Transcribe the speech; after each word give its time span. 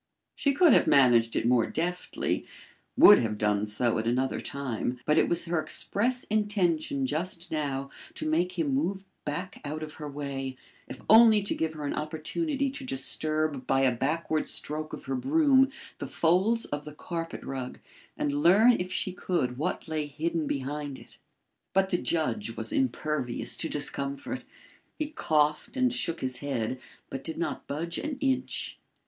She 0.33 0.53
could 0.53 0.73
have 0.73 0.87
managed 0.87 1.35
it 1.35 1.45
more 1.45 1.67
deftly, 1.67 2.43
would 2.97 3.19
have 3.19 3.37
done 3.37 3.67
so 3.67 3.99
at 3.99 4.07
another 4.07 4.39
time, 4.39 4.99
but 5.05 5.19
it 5.19 5.29
was 5.29 5.45
her 5.45 5.59
express 5.61 6.23
intention 6.23 7.05
just 7.05 7.51
now 7.51 7.91
to 8.15 8.27
make 8.27 8.53
him 8.57 8.73
move 8.73 9.05
back 9.25 9.61
out 9.63 9.83
of 9.83 9.93
her 10.01 10.09
way, 10.09 10.57
if 10.87 11.03
only 11.07 11.43
to 11.43 11.53
give 11.53 11.73
her 11.73 11.85
an 11.85 11.93
opportunity 11.93 12.67
to 12.71 12.83
disturb 12.83 13.67
by 13.67 13.81
a 13.81 13.95
backward 13.95 14.49
stroke 14.49 14.91
of 14.91 15.05
her 15.05 15.13
broom 15.13 15.69
the 15.99 16.07
folds 16.07 16.65
of 16.65 16.83
the 16.83 16.93
carpet 16.95 17.43
rug 17.43 17.77
and 18.17 18.33
learn 18.33 18.71
if 18.79 18.91
she 18.91 19.13
could 19.13 19.59
what 19.59 19.87
lay 19.87 20.07
hidden 20.07 20.47
behind 20.47 20.97
it. 20.97 21.19
But 21.73 21.91
the 21.91 21.99
judge 21.99 22.57
was 22.57 22.73
impervious 22.73 23.55
to 23.57 23.69
discomfort. 23.69 24.45
He 24.97 25.05
coughed 25.05 25.77
and 25.77 25.93
shook 25.93 26.21
his 26.21 26.39
head, 26.39 26.79
but 27.11 27.23
did 27.23 27.37
not 27.37 27.67
budge 27.67 27.99
an 27.99 28.17
inch. 28.19 28.79